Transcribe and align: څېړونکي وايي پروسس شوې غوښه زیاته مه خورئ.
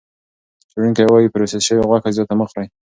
څېړونکي 0.69 1.03
وايي 1.05 1.31
پروسس 1.33 1.61
شوې 1.67 1.85
غوښه 1.89 2.09
زیاته 2.15 2.33
مه 2.39 2.45
خورئ. 2.49 2.67